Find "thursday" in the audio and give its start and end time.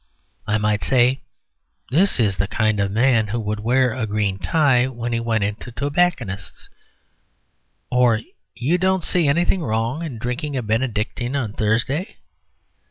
11.53-12.17